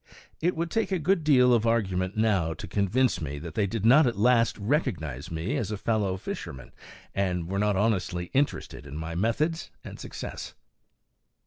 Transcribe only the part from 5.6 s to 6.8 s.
a fellow fisherman,